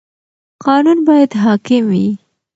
قانون 0.65 0.97
باید 1.07 1.31
حاکم 1.43 1.83
وي. 1.91 2.07